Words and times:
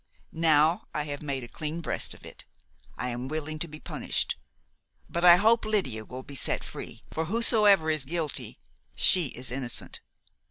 Now 0.31 0.87
I 0.95 1.03
have 1.03 1.21
made 1.21 1.43
a 1.43 1.47
clean 1.47 1.79
breast 1.79 2.15
of 2.15 2.25
it 2.25 2.43
I 2.97 3.09
am 3.09 3.27
willing 3.27 3.59
to 3.59 3.67
be 3.67 3.79
punished; 3.79 4.35
but 5.07 5.23
I 5.23 5.35
hope 5.35 5.63
Lydia 5.63 6.05
will 6.05 6.23
be 6.23 6.33
set 6.33 6.63
free, 6.63 7.03
for 7.11 7.25
whosoever 7.25 7.87
is 7.91 8.05
guilty, 8.05 8.57
she 8.95 9.27
is 9.27 9.51
innocent. 9.51 9.99